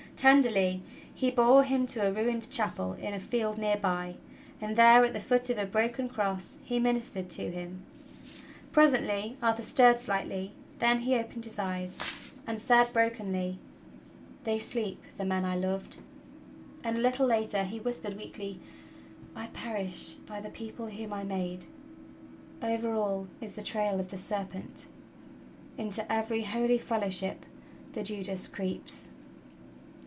Tenderly 0.17 0.83
he 1.15 1.31
bore 1.31 1.63
him 1.63 1.87
to 1.87 2.05
a 2.07 2.11
ruined 2.11 2.51
chapel 2.51 2.93
in 2.93 3.15
a 3.15 3.19
field 3.19 3.57
near 3.57 3.75
by, 3.77 4.17
and 4.61 4.75
there, 4.75 5.03
at 5.03 5.13
the 5.13 5.19
foot 5.19 5.49
of 5.49 5.57
a 5.57 5.65
broken 5.65 6.07
cross, 6.07 6.59
he 6.63 6.77
ministered 6.77 7.27
to 7.31 7.49
him. 7.49 7.81
Presenth'^ 8.71 9.35
Arthur 9.41 9.63
stirred 9.63 9.99
slightly, 9.99 10.51
then 10.77 10.99
he 10.99 11.15
opened 11.15 11.45
his 11.45 11.57
eyes 11.57 12.35
and 12.45 12.61
said 12.61 12.93
brokenly: 12.93 13.57
THE 14.43 14.51
PASSING 14.59 14.83
OF 14.83 14.89
ARTHUR 15.05 15.17
151 15.17 15.17
'They 15.17 15.17
sleep— 15.17 15.17
the 15.17 15.25
men 15.25 15.43
I 15.43 15.55
loved." 15.55 15.97
And 16.83 16.97
a 16.97 17.01
little 17.01 17.25
later 17.25 17.63
he 17.63 17.79
whispered 17.79 18.15
weakly, 18.15 18.59
'T 19.35 19.47
perish 19.53 20.15
by 20.27 20.39
the 20.39 20.51
people 20.51 20.85
whom 20.89 21.13
I 21.13 21.23
made! 21.23 21.65
Over 22.61 22.93
all 22.93 23.27
is 23.41 23.55
the 23.55 23.63
trail 23.63 23.99
of 23.99 24.11
the 24.11 24.17
serpent! 24.17 24.85
Into 25.79 26.05
every 26.13 26.43
holy 26.43 26.77
fellowship 26.77 27.43
the 27.93 28.03
Judas 28.03 28.47
creeps!" 28.47 29.09